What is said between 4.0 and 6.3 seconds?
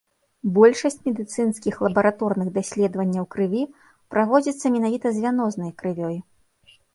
праводзіцца менавіта з вянознай крывёй.